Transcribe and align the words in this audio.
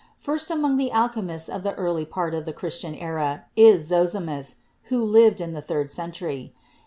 First 0.17 0.49
among 0.49 0.77
the 0.77 0.91
alchemists 0.91 1.47
of 1.47 1.61
the 1.61 1.75
early 1.75 2.05
part 2.05 2.33
of 2.33 2.45
the 2.45 2.53
Christian 2.53 2.95
era 2.95 3.45
is 3.55 3.85
Zosimus, 3.87 4.55
who 4.85 5.05
lived 5.05 5.39
in 5.39 5.53
the 5.53 5.61
third 5.61 5.91
cen 5.91 6.11
tury. 6.11 6.53